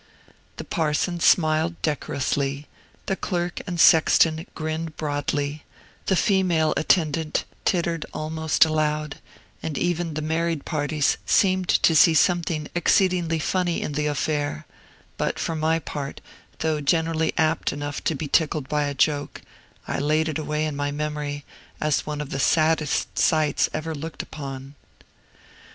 The 0.57 0.63
parson 0.63 1.19
smiled 1.19 1.79
decorously, 1.83 2.65
the 3.05 3.15
clerk 3.15 3.61
and 3.67 3.77
the 3.77 3.79
sexton 3.81 4.47
grinned 4.55 4.97
broadly, 4.97 5.63
the 6.07 6.15
female 6.15 6.73
attendant 6.75 7.45
tittered 7.65 8.07
almost 8.11 8.65
aloud, 8.65 9.19
and 9.61 9.77
even 9.77 10.15
the 10.15 10.23
married 10.23 10.65
parties 10.65 11.19
seemed 11.27 11.67
to 11.69 11.93
see 11.95 12.15
something 12.15 12.67
exceedingly 12.73 13.37
funny 13.37 13.79
in 13.83 13.91
the 13.91 14.07
affair; 14.07 14.65
but 15.17 15.37
for 15.37 15.55
my 15.55 15.77
part, 15.77 16.19
though 16.61 16.81
generally 16.81 17.31
apt 17.37 17.71
enough 17.71 18.03
to 18.05 18.15
be 18.15 18.27
tickled 18.27 18.67
by 18.67 18.85
a 18.85 18.95
joke, 18.95 19.43
I 19.87 19.99
laid 19.99 20.27
it 20.27 20.39
away 20.39 20.65
in 20.65 20.75
my 20.75 20.89
memory 20.89 21.45
as 21.79 22.07
one 22.07 22.21
of 22.21 22.31
the 22.31 22.39
saddest 22.39 23.19
sights 23.19 23.69
I 23.71 23.77
ever 23.77 23.93
looked 23.93 24.23
upon. 24.23 24.73